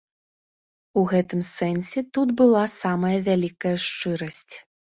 [1.01, 4.53] У гэтым сэнсе тут была самая вялікая шчырасць.